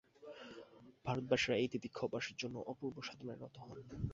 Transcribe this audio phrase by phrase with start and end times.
[1.05, 3.77] ভারতবাসীরা এই তিতিক্ষা অভ্যাসের জন্য অপূর্ব সাধনায় রত হন।